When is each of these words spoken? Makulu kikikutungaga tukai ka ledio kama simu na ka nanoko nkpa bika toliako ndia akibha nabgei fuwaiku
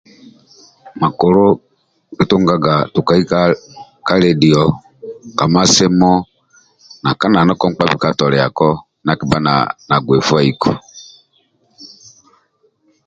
Makulu 1.01 1.45
kikikutungaga 1.57 2.75
tukai 2.93 3.23
ka 4.07 4.13
ledio 4.21 4.63
kama 5.37 5.61
simu 5.75 6.13
na 7.03 7.11
ka 7.19 7.27
nanoko 7.33 7.65
nkpa 7.69 7.85
bika 7.91 8.09
toliako 8.19 8.69
ndia 9.01 9.11
akibha 9.13 9.37
nabgei 9.87 10.25
fuwaiku 10.27 10.71